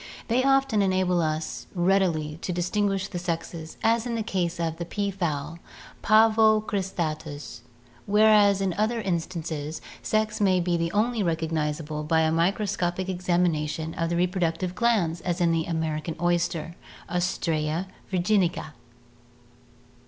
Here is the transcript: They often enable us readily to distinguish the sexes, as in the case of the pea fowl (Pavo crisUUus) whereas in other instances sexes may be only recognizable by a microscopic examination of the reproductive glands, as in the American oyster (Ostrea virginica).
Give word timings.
They 0.29 0.43
often 0.43 0.81
enable 0.81 1.21
us 1.21 1.67
readily 1.75 2.39
to 2.41 2.51
distinguish 2.51 3.07
the 3.07 3.19
sexes, 3.19 3.77
as 3.83 4.07
in 4.07 4.15
the 4.15 4.23
case 4.23 4.59
of 4.59 4.77
the 4.77 4.83
pea 4.83 5.11
fowl 5.11 5.59
(Pavo 6.01 6.59
crisUUus) 6.59 7.59
whereas 8.07 8.61
in 8.61 8.73
other 8.79 8.99
instances 8.99 9.79
sexes 10.01 10.41
may 10.41 10.59
be 10.59 10.91
only 10.91 11.21
recognizable 11.21 12.03
by 12.03 12.21
a 12.21 12.31
microscopic 12.31 13.09
examination 13.09 13.93
of 13.93 14.09
the 14.09 14.15
reproductive 14.17 14.73
glands, 14.73 15.21
as 15.21 15.39
in 15.39 15.51
the 15.51 15.65
American 15.65 16.15
oyster 16.19 16.75
(Ostrea 17.07 17.85
virginica). 18.11 18.71